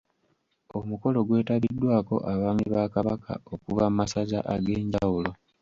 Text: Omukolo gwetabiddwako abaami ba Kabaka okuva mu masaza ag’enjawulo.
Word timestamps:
Omukolo 0.79 1.19
gwetabiddwako 1.27 2.15
abaami 2.31 2.65
ba 2.73 2.83
Kabaka 2.93 3.33
okuva 3.53 3.85
mu 3.89 3.95
masaza 3.99 4.39
ag’enjawulo. 4.55 5.31